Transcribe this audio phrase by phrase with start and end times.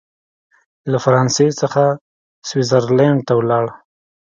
[0.91, 1.83] له فرانسې څخه
[2.47, 3.65] سویس زرلینډ ته ولاړ.